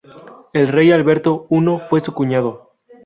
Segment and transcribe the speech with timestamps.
[0.53, 2.71] El rey Alberto I fue su cuñado.